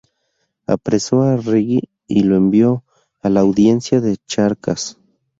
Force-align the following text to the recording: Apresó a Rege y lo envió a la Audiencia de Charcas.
Apresó 0.65 1.21
a 1.21 1.37
Rege 1.37 1.87
y 2.07 2.23
lo 2.23 2.35
envió 2.35 2.83
a 3.21 3.29
la 3.29 3.41
Audiencia 3.41 4.01
de 4.01 4.17
Charcas. 4.17 4.97